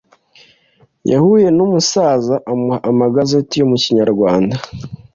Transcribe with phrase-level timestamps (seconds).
[1.11, 4.55] yahuye n’ umusaza amuha amagazeti yo mu kinyarwanda